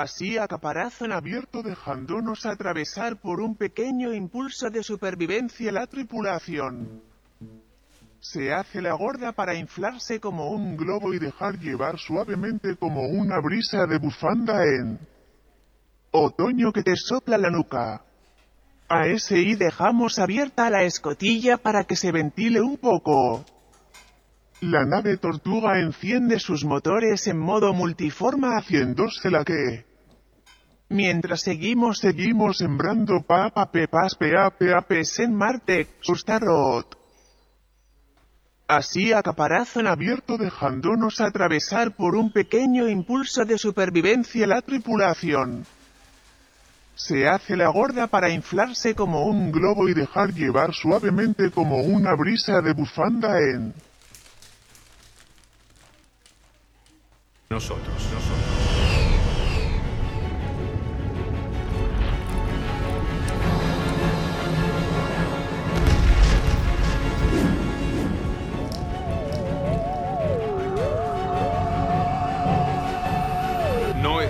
Así 0.00 0.38
a 0.38 0.46
caparazón 0.46 1.10
abierto 1.10 1.60
dejándonos 1.60 2.46
atravesar 2.46 3.16
por 3.16 3.40
un 3.40 3.56
pequeño 3.56 4.14
impulso 4.14 4.70
de 4.70 4.84
supervivencia 4.84 5.72
la 5.72 5.88
tripulación. 5.88 7.02
Se 8.20 8.52
hace 8.52 8.80
la 8.80 8.92
gorda 8.92 9.32
para 9.32 9.56
inflarse 9.56 10.20
como 10.20 10.50
un 10.50 10.76
globo 10.76 11.14
y 11.14 11.18
dejar 11.18 11.58
llevar 11.58 11.98
suavemente 11.98 12.76
como 12.76 13.08
una 13.08 13.40
brisa 13.40 13.86
de 13.86 13.98
bufanda 13.98 14.62
en 14.62 15.00
otoño 16.12 16.72
que 16.72 16.84
te 16.84 16.94
sopla 16.94 17.36
la 17.36 17.50
nuca. 17.50 18.00
A 18.88 19.08
y 19.08 19.54
dejamos 19.56 20.20
abierta 20.20 20.70
la 20.70 20.84
escotilla 20.84 21.56
para 21.56 21.82
que 21.82 21.96
se 21.96 22.12
ventile 22.12 22.60
un 22.60 22.76
poco. 22.76 23.44
La 24.60 24.84
nave 24.84 25.16
tortuga 25.16 25.80
enciende 25.80 26.38
sus 26.38 26.64
motores 26.64 27.26
en 27.26 27.38
modo 27.38 27.72
multiforma 27.72 28.56
haciéndose 28.56 29.28
la 29.30 29.44
que. 29.44 29.87
Mientras 30.90 31.42
seguimos 31.42 31.98
seguimos 31.98 32.58
sembrando 32.58 33.20
papa 33.22 33.70
pepas 33.70 34.14
peapes 34.14 35.18
en 35.18 35.34
Marte, 35.34 35.86
sustarot. 36.00 36.96
Así 38.66 39.12
a 39.12 39.22
caparazón 39.22 39.86
abierto 39.86 40.38
dejándonos 40.38 41.20
atravesar 41.20 41.94
por 41.94 42.14
un 42.14 42.32
pequeño 42.32 42.88
impulso 42.88 43.44
de 43.44 43.58
supervivencia 43.58 44.46
la 44.46 44.62
tripulación. 44.62 45.66
Se 46.94 47.28
hace 47.28 47.56
la 47.56 47.68
gorda 47.68 48.06
para 48.08 48.30
inflarse 48.30 48.94
como 48.94 49.24
un 49.24 49.52
globo 49.52 49.88
y 49.88 49.94
dejar 49.94 50.34
llevar 50.34 50.74
suavemente 50.74 51.50
como 51.50 51.80
una 51.82 52.14
brisa 52.14 52.60
de 52.60 52.72
bufanda 52.72 53.38
en 53.38 53.74
nosotros, 57.48 57.88
nosotros. 58.12 58.57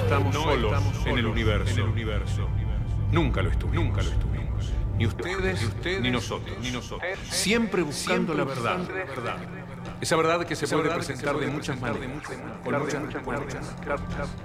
No 0.09 0.17
estamos 0.17 0.35
solos 0.35 0.83
en, 1.07 1.19
el 1.19 1.27
universo. 1.27 2.49
Nunca 3.13 3.43
lo 3.43 3.51
estuvimos. 3.51 3.85
Nunca 3.85 4.03
lo 4.03 4.11
estuvimos. 4.11 4.73
Ni 4.97 5.07
ustedes, 5.07 6.01
ni, 6.01 6.11
nosotros. 6.11 6.57
ni 6.61 6.71
nosotros. 6.71 7.19
Siempre 7.29 7.83
buscando 7.83 8.35
la 8.35 8.45
verdad. 8.45 8.81
Esa 10.01 10.17
verdad 10.17 10.47
que 10.47 10.57
se 10.57 10.67
puede 10.67 10.91
presentar 10.91 11.37
de 11.37 11.49
muchas 11.49 11.81
maneras, 11.81 12.09
con 12.65 12.79
muchas 12.81 13.23
puertas, 13.23 13.77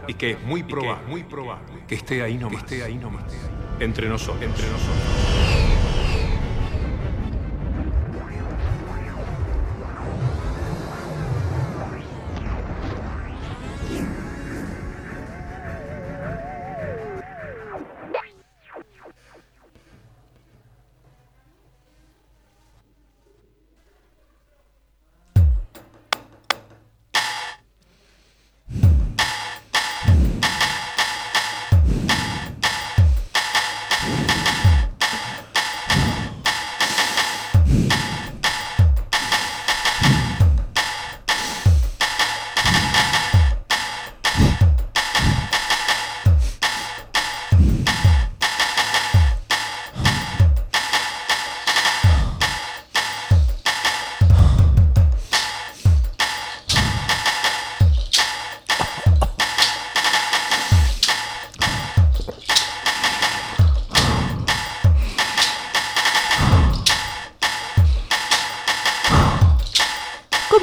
y 0.08 0.14
que 0.16 0.32
es 0.32 0.44
muy 0.44 0.64
probable, 0.64 1.08
muy 1.08 1.24
probable 1.24 1.66
que 1.88 1.96
esté 1.96 2.24
ahí 2.24 2.38
nomás, 2.38 2.64
esté 2.64 2.84
ahí 2.84 2.96
nomás, 2.96 3.24
entre 3.80 4.10
nosotros, 4.10 4.44
entre 4.44 4.68
nosotros. 4.70 5.53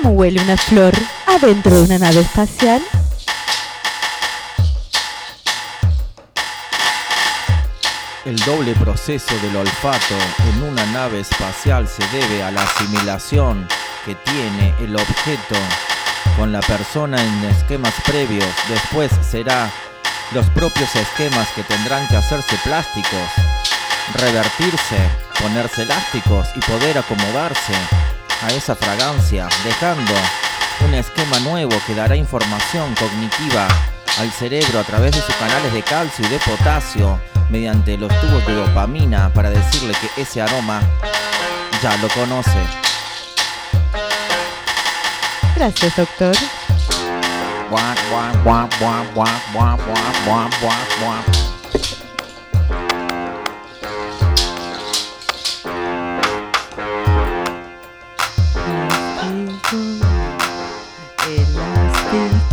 ¿Cómo 0.02 0.14
huele 0.14 0.40
una 0.40 0.56
flor 0.56 0.94
adentro 1.26 1.74
de 1.76 1.82
una 1.82 1.98
nave 1.98 2.20
espacial? 2.20 2.80
El 8.24 8.36
doble 8.36 8.72
proceso 8.76 9.34
del 9.42 9.56
olfato 9.56 10.14
en 10.48 10.62
una 10.62 10.86
nave 10.86 11.20
espacial 11.20 11.86
se 11.86 12.02
debe 12.16 12.42
a 12.42 12.50
la 12.50 12.62
asimilación 12.62 13.68
que 14.06 14.14
tiene 14.14 14.74
el 14.80 14.96
objeto 14.96 15.56
con 16.38 16.50
la 16.50 16.60
persona 16.60 17.22
en 17.22 17.44
esquemas 17.44 17.92
previos. 18.06 18.48
Después 18.70 19.10
será 19.28 19.70
los 20.32 20.46
propios 20.50 20.96
esquemas 20.96 21.48
que 21.54 21.62
tendrán 21.64 22.08
que 22.08 22.16
hacerse 22.16 22.56
plásticos, 22.64 23.28
revertirse, 24.14 24.96
ponerse 25.42 25.82
elásticos 25.82 26.48
y 26.54 26.60
poder 26.60 26.96
acomodarse 26.96 27.74
a 28.42 28.48
esa 28.48 28.74
fragancia, 28.74 29.48
dejando 29.64 30.12
un 30.86 30.94
esquema 30.94 31.38
nuevo 31.40 31.76
que 31.86 31.94
dará 31.94 32.16
información 32.16 32.94
cognitiva 32.94 33.68
al 34.18 34.30
cerebro 34.32 34.80
a 34.80 34.84
través 34.84 35.12
de 35.12 35.20
sus 35.20 35.34
canales 35.36 35.72
de 35.72 35.82
calcio 35.82 36.26
y 36.26 36.28
de 36.28 36.38
potasio 36.38 37.20
mediante 37.50 37.96
los 37.98 38.08
tubos 38.20 38.46
de 38.46 38.54
dopamina 38.54 39.32
para 39.32 39.50
decirle 39.50 39.94
que 39.94 40.22
ese 40.22 40.40
aroma 40.40 40.80
ya 41.82 41.96
lo 41.98 42.08
conoce. 42.08 42.58
Gracias, 45.56 45.96
doctor. 45.96 46.34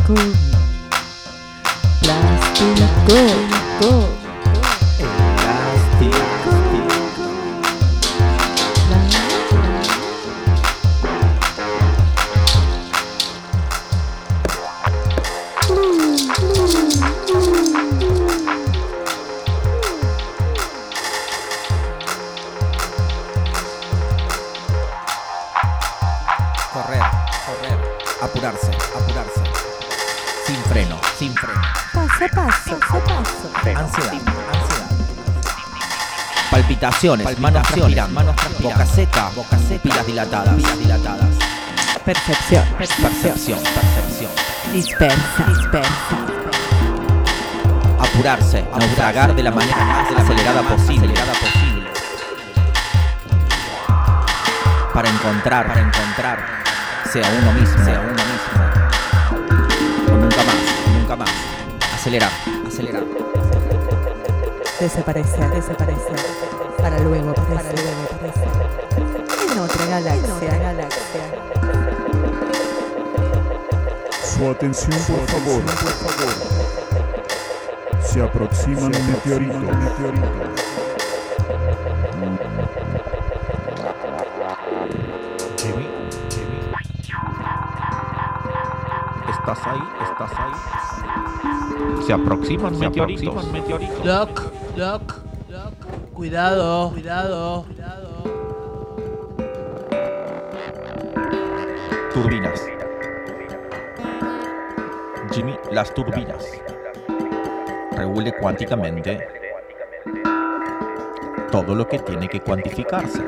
Plástico. 0.07 0.37
go. 3.81 4.26
Palpitaciones, 36.87 37.39
manos 37.39 37.67
transpirando, 37.67 38.13
manos 38.13 38.35
transpirando. 38.37 38.79
Boca 38.79 38.85
seca, 38.85 39.29
boca 39.35 39.57
seca. 39.57 39.83
Pilas 39.83 40.05
dilatadas, 40.07 40.55
pilas 40.55 40.79
dilatadas. 40.79 41.29
Percepción, 42.05 42.63
percepción. 42.77 43.59
Percepción. 43.59 44.31
Dispersa, 44.71 45.43
dispersa. 45.49 46.15
Apurarse, 47.99 48.65
naufragar 48.71 49.35
de 49.35 49.43
la 49.43 49.51
manera 49.51 49.83
más 49.85 50.11
acelerada 50.11 50.61
posible. 50.61 51.11
Acelerada 51.11 51.33
posible. 51.33 51.87
Para 54.93 55.09
encontrar, 55.09 55.67
para 55.67 55.81
encontrar, 55.81 56.45
sea 57.11 57.29
uno 57.41 57.51
mismo, 57.51 57.83
sea 57.83 57.99
uno 57.99 58.11
mismo. 58.13 58.63
O 60.13 60.17
nunca 60.17 60.37
más, 60.37 60.55
nunca 60.97 61.15
más. 61.17 61.29
Acelerar, 61.95 62.31
acelerar. 62.65 63.03
Desaparecer, 64.79 65.49
desaparecer. 65.49 66.56
Para 66.87 66.99
luego 66.99 67.31
aparecer, 67.31 67.75
para 67.75 67.81
luego 67.83 68.03
aparecer. 68.15 68.47
En 69.51 69.59
otra 69.59 69.85
galaxia. 69.87 70.51
Su 74.23 74.49
atención, 74.49 74.97
por 75.05 75.27
favor. 75.27 75.61
Se 78.05 78.21
aproxima 78.21 78.83
un 78.83 78.91
meteorito. 78.91 79.59
Jimmy, 85.57 85.87
Jimmy. 86.29 86.61
¿Estás 89.29 89.59
ahí? 89.67 89.83
¿Estás 90.09 90.31
ahí? 90.39 90.53
Se 92.05 92.13
aproximan 92.13 92.79
meteoritos. 92.79 93.45
Doc, 94.05 94.41
Doc, 94.77 94.77
Doc. 94.77 95.16
Cuidado, 96.17 96.89
cuidado, 96.89 97.63
cuidado. 97.67 98.23
Turbinas. 102.11 102.67
Jimmy, 105.31 105.55
las 105.71 105.93
turbinas. 105.93 106.43
Regule 107.91 108.33
cuánticamente 108.33 109.27
todo 111.51 111.75
lo 111.75 111.87
que 111.87 111.99
tiene 111.99 112.27
que 112.27 112.41
cuantificarse. 112.41 113.23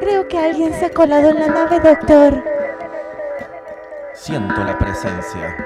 Creo 0.00 0.26
que 0.26 0.38
alguien 0.38 0.74
se 0.74 0.86
ha 0.86 0.90
colado 0.90 1.30
en 1.30 1.38
la 1.38 1.46
nave, 1.46 1.78
doctor. 1.78 2.42
Siento 4.14 4.64
la 4.64 4.76
presencia. 4.76 5.56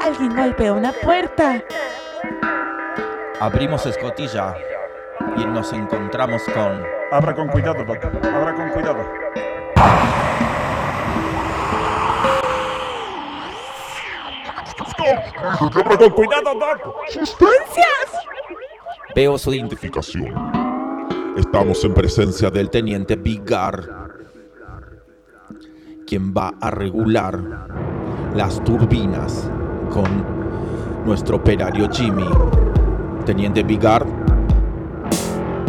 Alguien 0.00 0.34
golpeó 0.34 0.74
una 0.74 0.90
puerta. 0.90 1.62
Abrimos 3.42 3.84
escotilla 3.86 4.54
y 5.36 5.44
nos 5.44 5.72
encontramos 5.72 6.44
con... 6.44 6.80
Abra 7.10 7.34
con 7.34 7.48
cuidado, 7.48 7.84
Doc. 7.84 8.04
Abra 8.04 8.54
con 8.54 8.70
cuidado. 8.70 9.04
Abra 15.74 15.96
con 15.98 16.10
cuidado, 16.10 16.54
Doc. 16.54 16.94
Veo 19.16 19.36
su 19.36 19.52
identificación. 19.52 21.34
Estamos 21.36 21.82
en 21.82 21.94
presencia 21.94 22.48
del 22.48 22.70
teniente 22.70 23.16
Vigar, 23.16 23.82
quien 26.06 26.32
va 26.32 26.52
a 26.60 26.70
regular 26.70 27.40
las 28.36 28.62
turbinas 28.62 29.50
con 29.90 31.04
nuestro 31.04 31.38
operario 31.38 31.88
Jimmy. 31.90 32.28
Teniente 33.24 33.62
Vigar, 33.62 34.04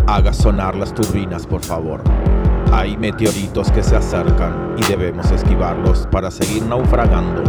haga 0.08 0.34
sonar 0.34 0.76
las 0.76 0.94
turbinas, 0.94 1.46
por 1.46 1.62
favor. 1.62 2.02
Hay 2.72 2.98
meteoritos 2.98 3.72
que 3.72 3.84
se 3.84 3.96
acercan 3.96 4.76
y 4.78 4.84
debemos 4.84 5.30
esquivarlos 5.32 6.08
para 6.12 6.32
seguir 6.32 6.64
naufragando. 6.64 7.44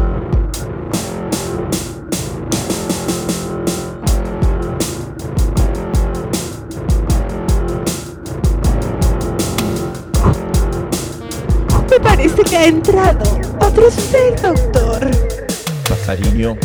Me 11.91 12.00
parece 12.00 12.43
que 12.43 12.57
ha 12.57 12.67
entrado 12.67 13.41
otro 13.61 13.91
ser, 13.91 14.41
doctor. 14.43 15.11
Pasariño. 15.89 16.57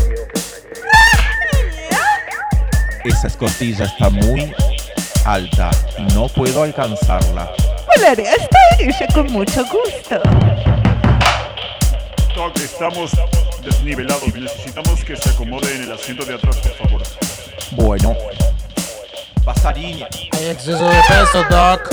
Esa 3.06 3.28
escotilla 3.28 3.86
está 3.86 4.10
muy 4.10 4.54
alta 5.26 5.72
y 5.98 6.02
no 6.14 6.28
puedo 6.28 6.64
alcanzarla. 6.64 7.50
Volaré 7.96 8.28
hasta 8.28 8.58
ella 8.78 9.08
con 9.14 9.32
mucho 9.32 9.64
gusto. 9.66 10.22
Doc, 12.36 12.58
estamos 12.58 13.12
desnivelados. 13.64 14.34
Necesitamos 14.36 15.04
que 15.06 15.16
se 15.16 15.30
acomode 15.30 15.74
en 15.76 15.84
el 15.84 15.92
asiento 15.94 16.26
de 16.26 16.36
atrás, 16.36 16.58
por 16.58 16.88
favor. 16.88 17.04
Bueno. 17.72 18.18
Pasariño. 19.46 20.06
Hay 20.34 20.48
exceso 20.48 20.84
de 20.84 21.02
peso, 21.08 21.44
Doc. 21.50 21.90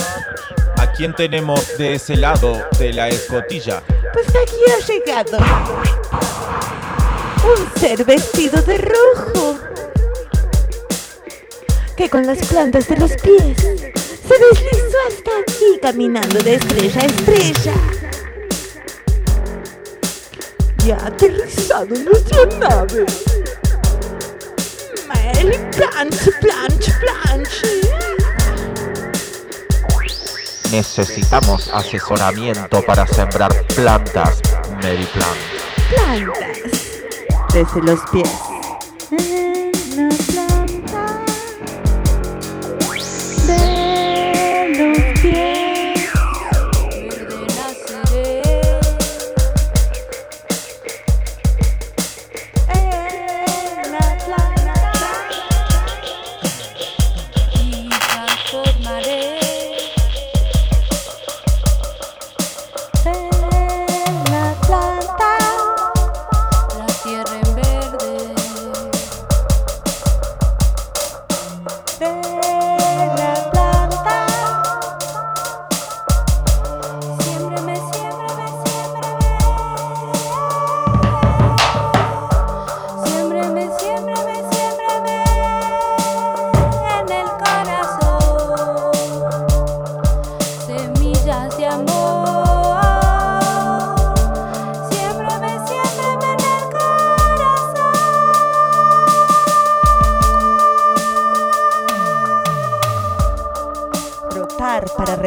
¿A 0.79 0.93
quién 0.93 1.15
tenemos 1.15 1.79
de 1.79 1.95
ese 1.95 2.17
lado 2.17 2.67
de 2.79 2.93
la 2.93 3.09
escotilla? 3.09 3.81
Pues 4.13 4.27
aquí 4.29 4.57
ha 4.73 4.87
llegado 4.87 5.39
un 7.45 7.81
ser 7.81 8.05
vestido 8.05 8.61
de 8.63 8.79
rojo 8.79 9.59
que 11.97 12.11
con 12.11 12.27
las 12.27 12.39
plantas 12.47 12.89
de 12.89 12.97
los 12.99 13.13
pies 13.17 13.57
se 13.59 14.39
deslizó 14.39 14.97
hasta 15.09 15.31
aquí 15.41 15.79
caminando 15.81 16.39
de 16.41 16.57
estrella 16.57 17.01
a 17.01 17.07
estrella 17.07 17.75
y 20.85 20.91
ha 20.91 21.07
aterrizado 21.07 21.95
en 21.95 22.05
nuestra 22.05 22.47
nave. 22.59 23.07
Mary 25.09 25.59
planche, 25.75 26.33
planche, 26.41 26.93
planche. 27.01 27.81
Necesitamos 30.71 31.69
asesoramiento 31.73 32.83
para 32.83 33.07
sembrar 33.07 33.53
plantas, 33.75 34.43
Mary 34.83 35.09
Plant. 35.15 35.39
plantas 35.89 36.57
desde 37.53 37.83
los 37.83 38.01
pies. 38.11 39.56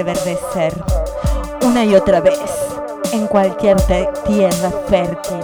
Reverdecer 0.03 0.73
una 1.61 1.83
y 1.83 1.93
otra 1.93 2.21
vez 2.21 2.39
en 3.11 3.27
cualquier 3.27 3.75
tierra 4.25 4.71
fértil 4.87 5.41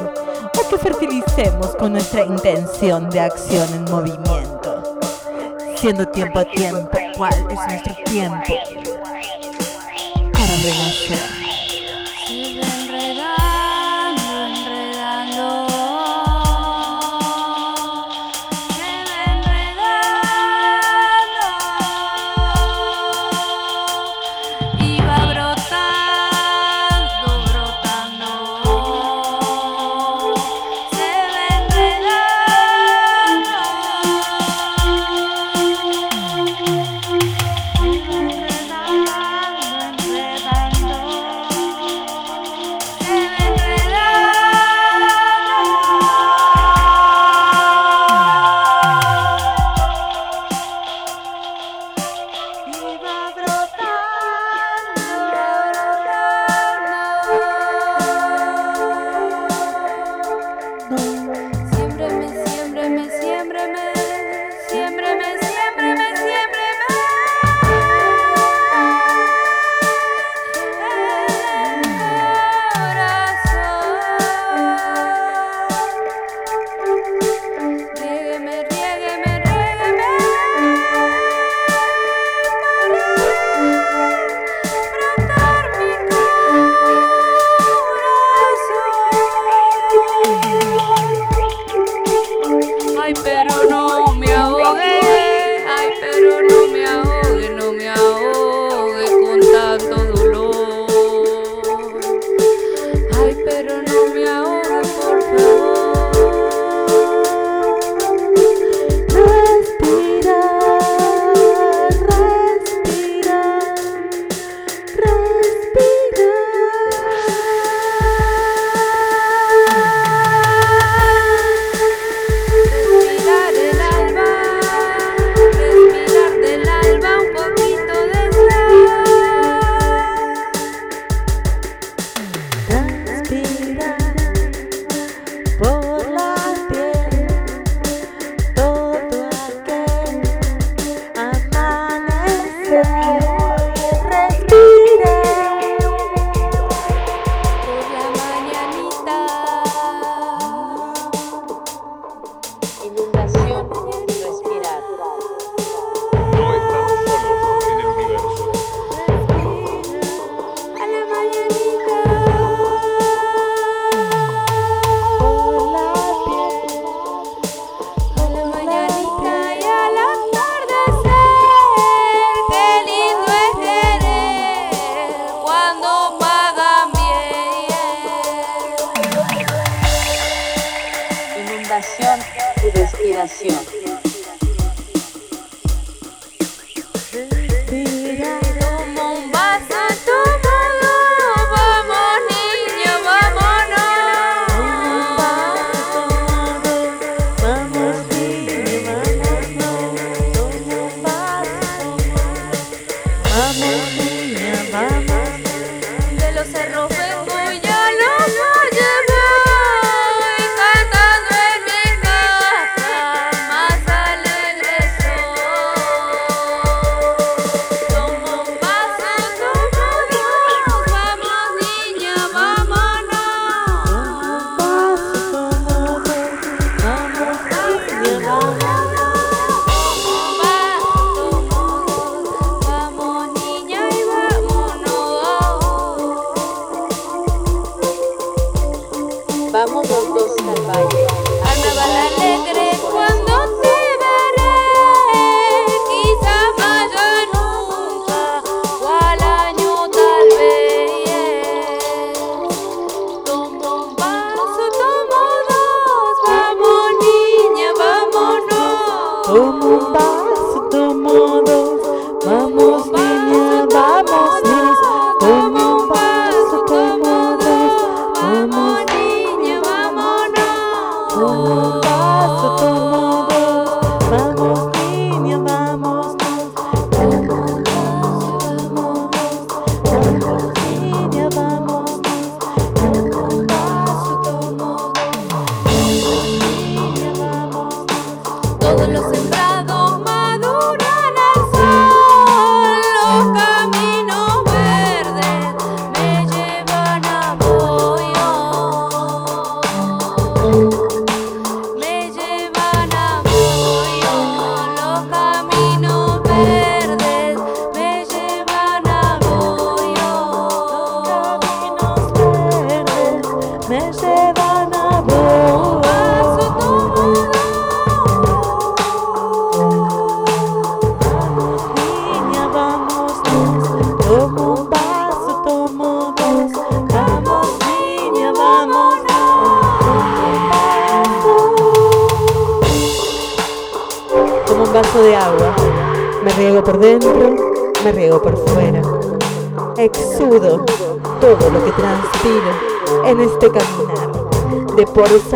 o 0.58 0.70
que 0.70 0.78
fertilicemos 0.78 1.76
con 1.76 1.92
nuestra 1.92 2.24
intención 2.24 3.10
de 3.10 3.20
acción 3.20 3.68
en 3.74 3.84
movimiento, 3.92 4.98
siendo 5.76 6.08
tiempo 6.08 6.40
a 6.40 6.46
tiempo 6.46 6.90
cuál 7.18 7.34
es 7.34 7.60
nuestro 7.68 7.96
tiempo 8.06 8.54
para 10.32 10.56
renacer. 10.64 11.35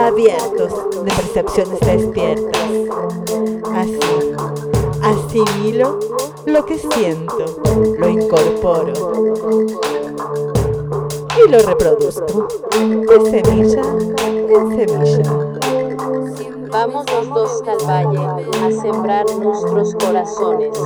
abiertos 0.10 0.74
de 1.04 1.12
percepciones 1.12 1.80
despiertas. 1.82 2.62
Así, 3.76 4.34
asimilo 5.04 6.00
lo 6.48 6.66
que 6.66 6.80
siento, 6.80 7.46
lo 8.00 8.10
incorporo 8.10 8.94
y 11.38 11.50
lo 11.50 11.60
reproduzco 11.60 12.48
de 12.82 13.32
semilla 13.32 13.82
en 14.50 14.76
semilla. 14.76 15.50
Vamos 16.72 17.06
los 17.12 17.30
dos 17.30 17.64
al 17.68 17.88
valle 17.88 18.26
a 18.64 18.82
sembrar 18.82 19.26
nuestros 19.36 19.94
corazones. 19.94 20.78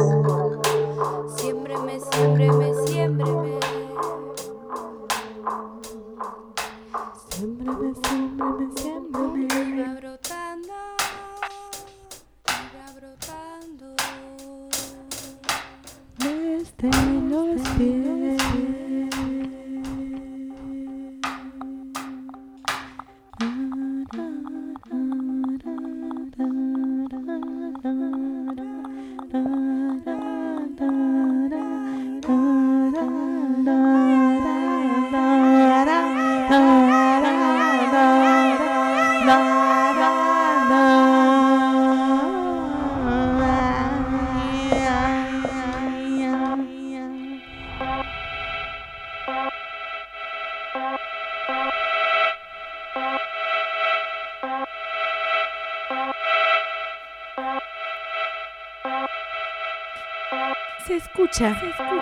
Se 60.85 60.95
escucha, 60.97 61.55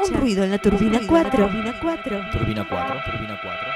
un 0.04 0.14
ruido 0.20 0.44
en 0.44 0.52
la 0.52 0.58
turbina 0.58 1.00
4. 1.06 1.48
Turbina 1.48 1.74
4, 1.82 2.32
turbina 2.32 2.66
4, 3.42 3.68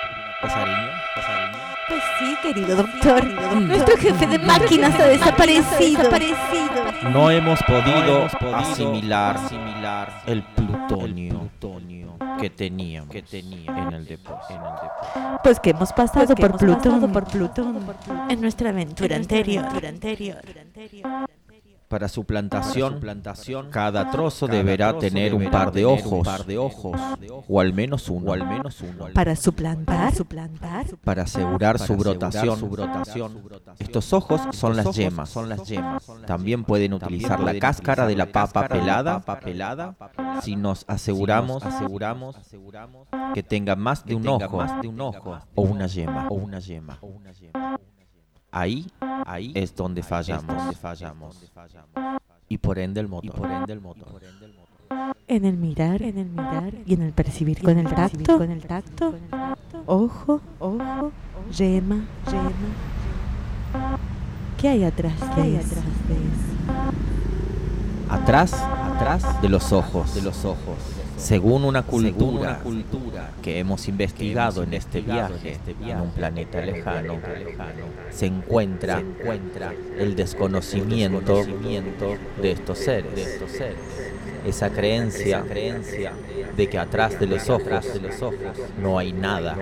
pasariño, 0.41 0.89
pasariño. 1.15 1.57
Pues 1.87 2.01
sí, 2.17 2.35
querido 2.41 2.75
doctor. 2.75 3.23
Nuestro 3.61 3.97
jefe 3.97 4.25
de 4.25 4.39
máquinas 4.39 4.99
ha 4.99 5.05
desaparecido. 5.05 6.09
No 7.11 7.29
hemos 7.29 7.61
podido 7.63 8.27
asimilar, 8.55 9.37
el 10.25 10.41
plutonio, 10.41 11.51
que 12.45 12.49
teníamos, 12.51 13.11
que 13.11 13.23
en 13.39 13.93
el 13.93 14.05
depósito. 14.05 14.61
Pues 15.43 15.59
que 15.59 15.71
hemos 15.71 15.91
pasado 15.93 16.35
por 16.35 16.57
Plutón, 16.57 17.11
por 17.11 17.25
Plutón 17.25 17.87
en 18.29 18.41
nuestra 18.41 18.69
aventura 18.69 19.15
anterior. 19.15 19.65
Para 21.95 22.09
su 22.09 22.25
plantación, 22.25 22.99
cada 23.71 24.11
trozo 24.11 24.47
deberá 24.47 24.97
tener 24.97 25.33
un 25.33 25.49
par 25.49 25.71
de 25.71 25.85
ojos, 25.85 26.27
o 27.47 27.61
al 27.61 27.73
menos 27.73 28.09
uno, 28.09 28.33
Para 29.13 29.33
suplantar, 29.37 30.11
para 31.05 31.23
asegurar 31.23 31.79
su 31.79 31.95
brotación. 31.95 32.59
Estos 33.79 34.11
ojos 34.11 34.41
son 34.51 34.75
las 34.75 34.93
yemas. 34.93 35.33
También 36.27 36.65
pueden 36.65 36.95
utilizar 36.95 37.39
la 37.39 37.57
cáscara 37.59 38.05
de 38.05 38.17
la 38.17 38.25
papa 38.25 38.67
pelada. 38.67 39.95
si 40.41 40.57
nos 40.57 40.83
aseguramos 40.89 41.63
que 43.33 43.41
tenga 43.41 43.77
más 43.77 44.03
de 44.03 44.15
un 44.15 44.27
ojo 44.27 44.61
o 45.55 45.61
una 45.61 45.87
yema. 45.87 46.27
Ahí, 48.55 48.87
ahí 49.01 49.51
es 49.53 49.75
donde 49.75 50.01
fallamos, 50.01 50.55
Y 52.47 52.57
por 52.57 52.79
ende 52.79 53.01
el 53.01 53.09
motor. 53.09 53.37
En 55.27 55.43
el 55.43 55.57
mirar, 55.57 56.01
en 56.01 56.17
el 56.17 56.29
mirar 56.29 56.73
y 56.85 56.93
en 56.93 57.01
el 57.01 57.11
percibir 57.11 57.61
con 57.61 57.77
el 57.77 57.93
tacto, 57.93 58.37
con 58.37 58.49
el 58.49 58.65
tacto, 58.65 59.13
ojo, 59.85 60.39
ojo, 60.59 61.11
yema, 61.51 62.05
yema. 62.31 63.97
¿Qué 64.57 64.69
hay 64.69 64.85
atrás? 64.85 65.15
¿Qué 65.35 65.41
hay 65.41 65.55
atrás 65.57 65.83
de 66.07 66.15
eso? 66.15 66.55
Atrás, 68.09 68.53
atrás 68.53 69.41
de 69.41 69.49
los 69.49 69.73
ojos, 69.73 70.15
de 70.15 70.21
los 70.21 70.45
ojos. 70.45 70.77
Según 71.17 71.63
una 71.63 71.83
cultura, 71.83 72.59
que 73.41 73.59
hemos 73.59 73.87
investigado 73.87 74.63
en 74.63 74.73
este 74.73 75.01
viaje, 75.01 75.57
en 75.81 76.01
un 76.01 76.11
planeta 76.11 76.61
lejano, 76.61 77.19
se 78.11 78.25
encuentra, 78.25 79.01
el 79.97 80.15
desconocimiento 80.15 81.45
de 82.41 82.51
estos 82.51 82.79
seres. 82.79 83.41
Esa 84.45 84.69
creencia 84.69 85.43
de 86.55 86.69
que 86.69 86.77
atrás 86.77 87.19
de 87.19 87.27
los 87.27 87.49
ojos 87.49 87.85
no 88.81 88.99
hay 88.99 89.13
nada. 89.13 89.57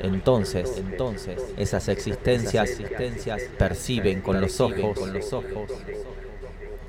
Entonces, 0.00 0.72
entonces 0.78 1.42
esas 1.56 1.88
existencias 1.88 2.70
perciben 3.58 4.20
con 4.20 4.40
los 4.40 4.60
ojos 4.60 4.98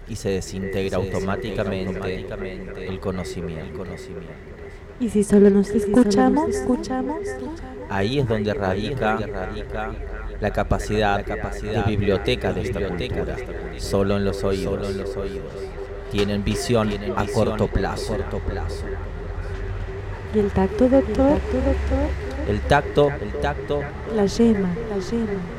y 0.10 0.16
se 0.16 0.30
desintegra 0.30 0.98
automáticamente 0.98 2.26
el 2.88 3.00
conocimiento. 3.00 3.86
¿Y 5.00 5.10
si 5.10 5.24
solo 5.24 5.50
nos 5.50 5.70
escuchamos? 5.70 6.50
escuchamos? 6.50 7.20
Ahí 7.90 8.20
es 8.20 8.28
donde 8.28 8.54
radica 8.54 9.20
la 10.40 10.52
capacidad 10.52 11.24
de 11.26 11.84
biblioteca 11.88 12.54
de 12.54 12.62
esta 12.62 12.88
cultura, 12.88 13.36
solo 13.78 14.18
en 14.18 14.26
los 14.26 14.44
oídos. 14.44 14.88
Tienen 16.12 16.44
visión 16.44 16.90
a 17.16 17.26
corto 17.28 17.68
plazo. 17.68 18.18
¿Y 20.34 20.40
el 20.40 20.52
tacto, 20.52 20.90
doctor? 20.90 21.40
El 22.48 22.62
tacto, 22.62 23.12
el 23.22 23.32
tacto. 23.42 23.82
La 24.16 24.26
yema, 24.26 24.70
la 24.90 25.00
yema. 25.00 25.57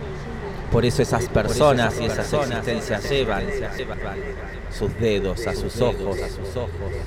Por 0.73 0.85
eso 0.85 1.01
esas 1.03 1.27
personas 1.29 1.99
y 2.01 2.05
esas 2.05 2.33
existencias 2.33 3.11
llevan 3.11 3.45
sus 4.71 4.95
dedos 4.99 5.47
a 5.47 5.55
sus 5.55 5.81
ojos 5.81 6.19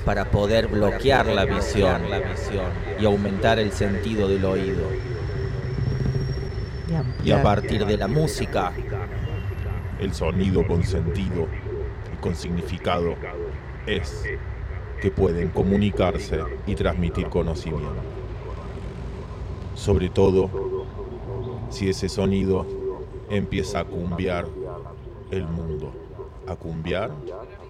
para 0.04 0.30
poder 0.30 0.66
bloquear 0.66 1.26
la 1.26 1.44
visión 1.44 2.02
y 2.98 3.04
aumentar 3.04 3.58
el 3.60 3.72
sentido 3.72 4.28
del 4.28 4.44
oído. 4.44 4.88
Y 7.24 7.30
a 7.30 7.42
partir 7.42 7.86
de 7.86 7.96
la 7.96 8.08
música, 8.08 8.72
el 10.00 10.12
sonido 10.12 10.66
con 10.66 10.82
sentido 10.82 11.46
y 12.12 12.16
con 12.20 12.34
significado 12.34 13.14
es 13.86 14.24
que 15.00 15.10
pueden 15.10 15.48
comunicarse 15.48 16.40
y 16.66 16.74
transmitir 16.74 17.28
conocimiento. 17.28 17.94
Sobre 19.76 20.08
todo 20.08 20.50
si 21.70 21.88
ese 21.88 22.08
sonido 22.08 22.81
empieza 23.32 23.80
a 23.80 23.84
cumbiar 23.84 24.46
el 25.30 25.44
mundo, 25.44 25.90
a 26.46 26.54
cumbiar 26.54 27.10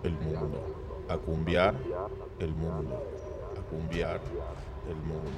el 0.03 0.12
mundo, 0.12 0.61
a 1.09 1.16
cumbiar 1.16 1.75
el 2.40 2.53
mundo, 2.53 3.01
a 3.57 3.70
cumbiar 3.70 4.20
el 4.88 4.96
mundo. 4.96 5.31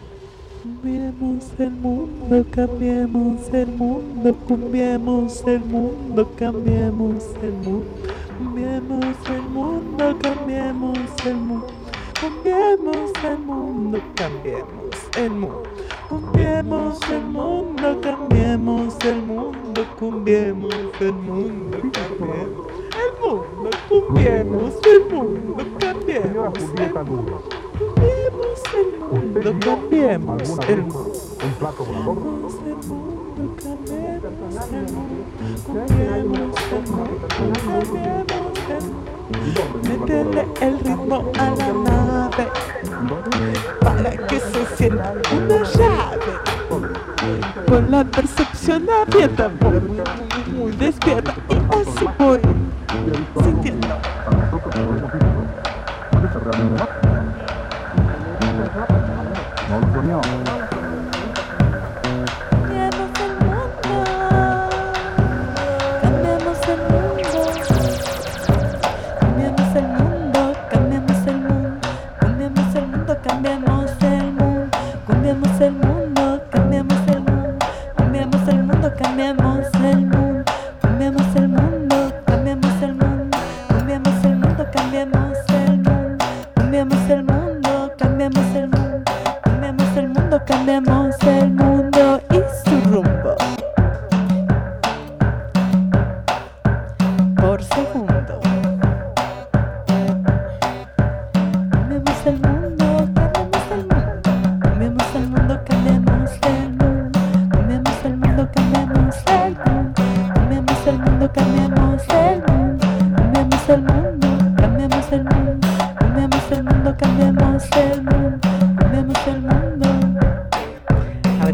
Cambiemos 0.62 1.44
el 1.58 1.70
mundo, 1.72 2.46
cambiemos 2.50 3.48
el 3.52 3.66
mundo, 3.66 4.36
cambiemos 4.48 5.46
el 5.46 5.60
mundo, 5.60 6.30
cambiemos 6.38 7.24
el 7.42 7.52
mundo, 7.52 8.06
cambiemos 8.40 9.28
el 9.28 9.42
mundo, 9.42 10.18
cambiemos 10.22 11.26
el 11.26 11.34
mundo, 11.34 11.66
cambiemos 12.14 13.24
el 13.24 13.38
mundo, 13.40 14.00
cambiemos 14.16 15.18
el 15.18 15.30
mundo. 15.30 15.62
Cambiemos 16.14 17.00
el 17.10 17.24
mundo, 17.24 18.00
cambiemos 18.00 18.96
el 19.04 19.22
mundo, 19.22 19.84
cambiemos 19.98 20.72
el 21.00 21.12
mundo, 21.12 21.78
cambiemos 21.92 22.68
el 22.94 23.10
mundo, 23.20 23.70
cambiemos 23.88 24.74
el 24.86 25.00
mundo, 25.10 25.56
cambiemos 25.80 26.54
el 26.78 27.04
mundo. 27.04 27.42
Cambiemos 27.80 28.62
el 28.74 28.88
mundo, 29.00 29.50
cambiemos 29.58 30.50
el 30.68 30.82
mundo. 30.82 31.12
Un 31.42 31.54
Cambiemos 31.74 32.54
el 32.64 32.76
mundo, 32.86 33.56
cambiemos 33.60 34.54
el 34.72 34.86
mundo, 34.94 35.34
cambiemos 35.66 36.54
el 36.70 36.82
mundo, 36.92 37.26
cambiemos 37.28 38.70
el 38.70 38.82
mundo. 38.84 39.03
Métele 39.82 40.46
el 40.60 40.78
ritmo 40.80 41.30
a 41.38 41.50
la 41.50 41.72
nave. 41.72 42.48
Para 43.80 44.10
que 44.26 44.40
se 44.40 44.76
sienta 44.76 45.14
una 45.32 45.62
llave. 45.62 46.32
Con 47.68 47.90
la 47.90 48.04
percepción 48.04 48.86
abierta, 48.90 49.50
muy, 49.60 49.80
muy, 49.80 50.58
muy 50.58 50.72
despierta. 50.76 51.34
Y 51.48 51.54
así 51.54 52.06
voy 52.18 52.40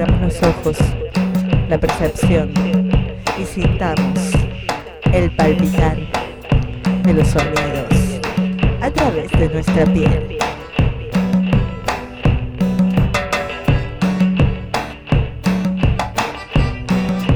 Abramos 0.00 0.22
los 0.22 0.42
ojos, 0.42 0.78
la 1.68 1.76
percepción 1.76 2.54
y 3.38 3.44
sintamos 3.44 4.18
el 5.12 5.30
palpitar 5.32 5.98
de 7.02 7.12
los 7.12 7.28
sonidos 7.28 8.20
a 8.80 8.90
través 8.90 9.30
de 9.32 9.48
nuestra 9.50 9.84
piel. 9.84 10.38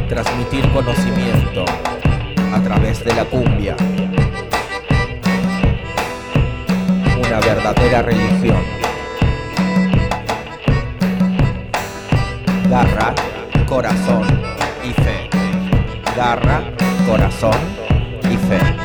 Transmitir 0.09 0.67
conocimiento 0.73 1.67
a 2.55 2.61
través 2.63 3.05
de 3.05 3.15
la 3.15 3.25
cumbia. 3.27 3.77
Una 7.27 7.41
verdadera 7.41 8.01
religión. 8.01 8.74
Garra, 12.75 13.15
corazón 13.69 14.25
y 14.83 14.93
fe. 15.01 15.31
Garra, 16.17 16.61
corazón 17.07 17.55
y 18.29 18.37
fe. 18.37 18.84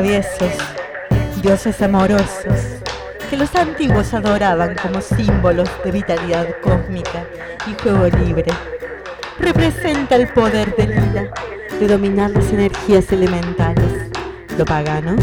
Traviesos, 0.00 0.54
dioses 1.42 1.82
amorosos, 1.82 2.80
que 3.28 3.36
los 3.36 3.54
antiguos 3.54 4.14
adoraban 4.14 4.74
como 4.76 5.02
símbolos 5.02 5.68
de 5.84 5.92
vitalidad 5.92 6.46
cósmica 6.62 7.26
y 7.66 7.82
juego 7.82 8.06
libre. 8.24 8.50
Representa 9.38 10.16
el 10.16 10.28
poder 10.28 10.74
del 10.74 10.92
ira 10.92 11.30
de 11.78 11.86
dominar 11.86 12.30
las 12.30 12.50
energías 12.50 13.12
elementales, 13.12 14.10
lo 14.56 14.64
pagano, 14.64 15.16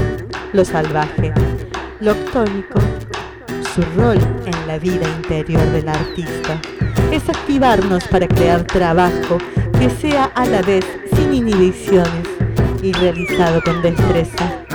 lo 0.53 0.63
salvaje, 0.63 1.33
lo 1.99 2.11
octónico. 2.11 2.79
Su 3.73 3.81
rol 3.99 4.19
en 4.45 4.67
la 4.67 4.77
vida 4.77 5.07
interior 5.09 5.65
del 5.71 5.89
artista 5.89 6.61
es 7.11 7.27
activarnos 7.27 8.03
para 8.09 8.27
crear 8.27 8.61
trabajo 8.61 9.39
que 9.79 9.89
sea 9.89 10.25
a 10.35 10.45
la 10.45 10.61
vez 10.61 10.85
sin 11.15 11.33
inhibiciones 11.33 12.27
y 12.81 12.93
realizado 12.93 13.61
con 13.63 13.81
destreza. 13.81 14.66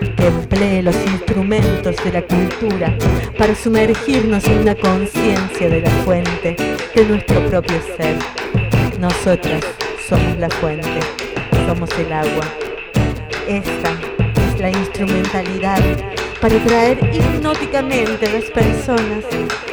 Que 0.00 0.26
emplee 0.26 0.82
los 0.82 0.96
instrumentos 1.06 1.96
de 2.04 2.12
la 2.12 2.22
cultura 2.22 2.96
para 3.38 3.54
sumergirnos 3.54 4.44
en 4.46 4.58
una 4.58 4.74
conciencia 4.74 5.68
de 5.68 5.80
la 5.80 5.90
fuente 6.04 6.56
de 6.94 7.04
nuestro 7.04 7.44
propio 7.46 7.76
ser. 7.96 8.16
Nosotras 8.98 9.64
somos 10.08 10.38
la 10.38 10.48
fuente, 10.50 11.00
somos 11.66 11.90
el 11.98 12.12
agua. 12.12 12.44
Esta 13.48 13.90
es 14.48 14.60
la 14.60 14.70
instrumentalidad 14.70 15.80
para 16.40 16.58
traer 16.64 16.98
hipnóticamente 17.14 18.26
a 18.26 18.32
las 18.32 18.44
personas 18.50 19.24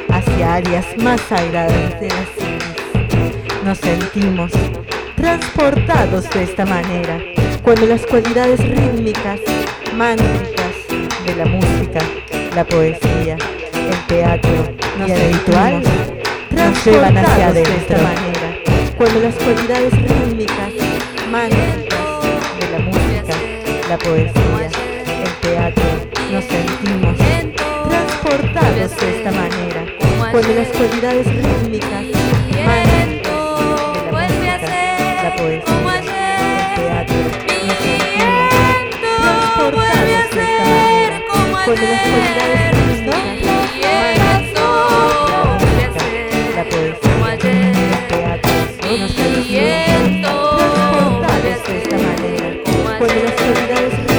hacia 0.09 0.55
áreas 0.55 0.85
más 0.97 1.19
sagradas 1.21 1.99
de 1.99 2.07
las 2.07 2.27
psiquis. 2.37 3.63
Nos 3.63 3.77
sentimos 3.77 4.51
transportados 5.15 6.29
de 6.31 6.43
esta 6.43 6.65
manera 6.65 7.19
cuando 7.63 7.85
las 7.85 8.05
cualidades 8.05 8.59
rítmicas, 8.59 9.39
mántricas 9.97 10.75
de 11.25 11.35
la 11.35 11.45
música, 11.45 11.99
la 12.55 12.63
poesía, 12.65 13.37
el 13.73 14.07
teatro 14.07 14.51
y 15.05 15.11
el 15.11 15.33
ritual 15.33 15.83
nos 16.51 16.85
llevan 16.85 17.17
hacia 17.17 17.47
adentro. 17.47 17.73
de 17.73 17.79
esta 17.79 17.97
manera 17.97 18.33
cuando 18.97 19.19
las 19.19 19.35
cualidades 19.35 19.91
rítmicas, 19.93 20.71
mántricas 21.29 21.99
de 22.59 22.69
la 22.71 22.79
música, 22.79 23.35
la 23.89 23.97
poesía, 23.97 24.69
el 25.23 25.33
teatro 25.41 25.83
nos 26.31 26.45
sentimos 26.45 27.17
transportados 27.89 28.97
de 28.99 29.17
esta 29.17 29.31
manera 29.31 29.85
cuando 30.31 30.53
las 30.53 30.67
cualidades 30.69 31.27
rítmicas, 31.27 32.22
cuando 41.65 41.81
las 41.81 42.01
cualidades 42.01 42.73
la 46.55 46.63
poesía, 46.65 47.21
el 47.33 48.07
teatro 48.07 48.51
nos 48.99 49.11
sentimos 49.11 49.47
transportados 50.67 51.67
de 51.67 51.77
esta 51.77 51.97
manera 51.97 52.47
cuando 52.99 53.23
las 53.23 53.33
cualidades 53.33 53.93
rítmicas, 53.93 54.12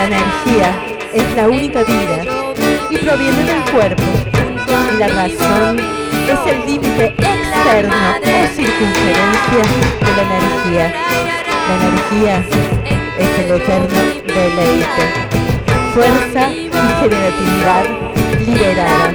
la 0.00 0.06
energía 0.06 0.82
es 1.12 1.36
la 1.36 1.46
única 1.46 1.82
vida 1.84 2.24
y 2.88 2.96
proviene 2.96 3.44
del 3.44 3.62
cuerpo. 3.70 4.02
La 4.98 5.08
razón 5.08 5.78
es 5.78 6.52
el 6.52 6.66
límite 6.66 7.06
externo 7.18 7.94
o 8.16 8.56
circunferencia 8.56 9.64
de 10.00 10.16
la 10.16 10.22
energía. 10.22 10.94
La 11.68 11.74
energía 11.86 12.44
es 13.18 13.38
el 13.40 13.56
eterno 13.56 14.00
deleite. 14.26 15.04
Fuerza 15.92 16.50
y 16.50 16.70
generatividad 17.00 17.84
liberada. 18.46 19.12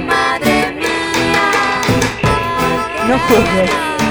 No 3.08 3.18
juzgues. 3.18 4.05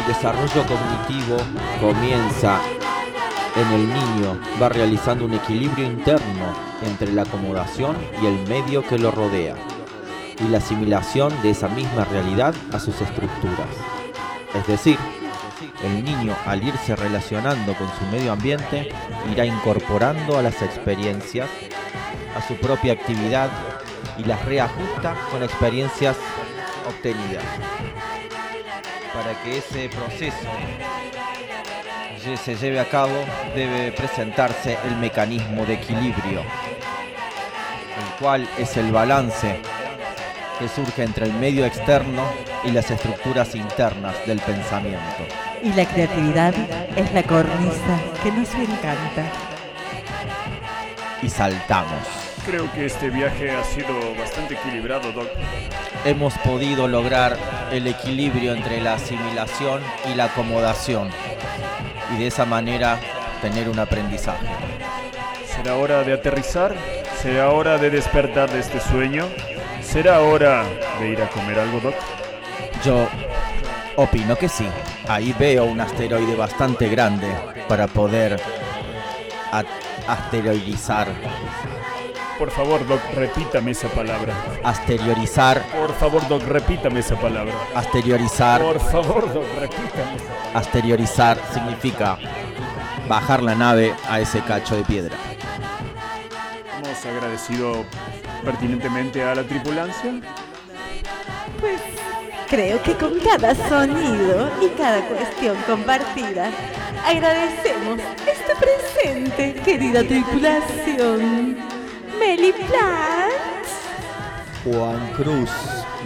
El 0.00 0.06
desarrollo 0.06 0.64
cognitivo 0.66 1.36
comienza 1.80 2.58
en 3.56 3.66
el 3.72 3.88
niño, 3.88 4.38
va 4.60 4.68
realizando 4.68 5.24
un 5.24 5.34
equilibrio 5.34 5.84
interno 5.84 6.54
entre 6.82 7.12
la 7.12 7.22
acomodación 7.22 7.96
y 8.22 8.26
el 8.26 8.38
medio 8.48 8.86
que 8.86 8.98
lo 8.98 9.10
rodea, 9.10 9.56
y 10.38 10.48
la 10.48 10.58
asimilación 10.58 11.32
de 11.42 11.50
esa 11.50 11.68
misma 11.68 12.04
realidad 12.04 12.54
a 12.72 12.78
sus 12.78 12.98
estructuras. 13.00 13.68
Es 14.54 14.66
decir, 14.66 14.96
el 15.84 16.04
niño 16.04 16.34
al 16.46 16.62
irse 16.62 16.96
relacionando 16.96 17.74
con 17.74 17.88
su 17.98 18.06
medio 18.10 18.32
ambiente 18.32 18.90
irá 19.30 19.44
incorporando 19.44 20.38
a 20.38 20.42
las 20.42 20.62
experiencias 20.62 21.48
a 22.36 22.46
su 22.46 22.54
propia 22.54 22.92
actividad 22.92 23.50
y 24.16 24.24
las 24.24 24.42
reajusta 24.44 25.14
con 25.30 25.42
experiencias 25.42 26.16
obtenidas. 26.88 27.44
Que 29.44 29.58
ese 29.58 29.88
proceso 29.88 30.48
se 32.36 32.54
lleve 32.56 32.78
a 32.80 32.88
cabo 32.88 33.12
debe 33.54 33.92
presentarse 33.92 34.76
el 34.84 34.96
mecanismo 34.96 35.64
de 35.64 35.74
equilibrio, 35.74 36.40
el 36.40 38.18
cual 38.20 38.48
es 38.58 38.76
el 38.76 38.92
balance 38.92 39.56
que 40.58 40.68
surge 40.68 41.02
entre 41.02 41.26
el 41.26 41.32
medio 41.34 41.64
externo 41.64 42.24
y 42.64 42.70
las 42.70 42.90
estructuras 42.90 43.54
internas 43.54 44.14
del 44.26 44.38
pensamiento. 44.40 45.24
Y 45.62 45.72
la 45.72 45.86
creatividad 45.86 46.54
es 46.96 47.12
la 47.12 47.22
cornisa 47.22 47.98
que 48.22 48.30
nos 48.30 48.54
encanta. 48.54 49.24
Y 51.22 51.28
saltamos. 51.28 52.29
Creo 52.46 52.72
que 52.72 52.86
este 52.86 53.10
viaje 53.10 53.50
ha 53.50 53.62
sido 53.64 53.88
bastante 54.18 54.54
equilibrado, 54.54 55.12
Doc. 55.12 55.28
Hemos 56.04 56.36
podido 56.38 56.88
lograr 56.88 57.36
el 57.70 57.86
equilibrio 57.86 58.54
entre 58.54 58.80
la 58.80 58.94
asimilación 58.94 59.82
y 60.10 60.14
la 60.14 60.24
acomodación 60.24 61.10
y 62.14 62.18
de 62.18 62.26
esa 62.26 62.46
manera 62.46 62.98
tener 63.42 63.68
un 63.68 63.78
aprendizaje. 63.78 64.46
¿Será 65.46 65.76
hora 65.76 66.02
de 66.02 66.14
aterrizar? 66.14 66.74
¿Será 67.20 67.50
hora 67.50 67.76
de 67.76 67.90
despertar 67.90 68.50
de 68.50 68.60
este 68.60 68.80
sueño? 68.80 69.26
¿Será 69.82 70.20
hora 70.20 70.64
de 70.98 71.08
ir 71.08 71.20
a 71.22 71.28
comer 71.28 71.58
algo, 71.58 71.80
Doc? 71.80 71.94
Yo 72.84 73.06
opino 73.96 74.36
que 74.36 74.48
sí. 74.48 74.66
Ahí 75.08 75.34
veo 75.38 75.64
un 75.64 75.80
asteroide 75.80 76.34
bastante 76.34 76.88
grande 76.88 77.28
para 77.68 77.86
poder 77.86 78.40
asteroidizar. 80.06 81.08
Por 82.40 82.50
favor, 82.50 82.86
Doc, 82.88 83.02
repítame 83.14 83.72
esa 83.72 83.88
palabra. 83.88 84.34
Asteriorizar, 84.64 85.62
Por 85.78 85.92
favor, 85.96 86.26
Doc, 86.26 86.42
repítame 86.44 87.00
esa 87.00 87.14
palabra. 87.14 87.52
asteriorizar, 87.74 88.62
Por 88.62 88.80
favor, 88.80 89.30
Doc, 89.34 89.44
repítame 89.58 90.16
esa 90.16 90.24
palabra. 90.24 90.58
asteriorizar 90.58 91.38
significa 91.52 92.16
bajar 93.06 93.42
la 93.42 93.54
nave 93.54 93.94
a 94.08 94.20
ese 94.20 94.40
cacho 94.40 94.74
de 94.74 94.84
piedra. 94.84 95.14
Hemos 96.82 97.04
agradecido 97.04 97.84
pertinentemente 98.42 99.22
a 99.22 99.34
la 99.34 99.42
tripulancia. 99.42 100.10
Pues 101.60 101.82
creo 102.48 102.82
que 102.82 102.94
con 102.94 103.18
cada 103.20 103.54
sonido 103.68 104.50
y 104.62 104.68
cada 104.78 105.02
cuestión 105.02 105.58
compartida, 105.66 106.48
agradecemos 107.06 108.00
este 108.26 108.56
presente, 108.56 109.60
querida 109.62 110.02
tripulación. 110.02 111.69
Meli 112.20 112.52
Plant. 112.52 113.66
Juan 114.62 115.00
Cruz 115.14 115.50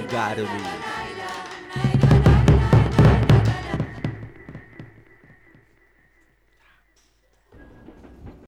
Garbi. 0.08 0.93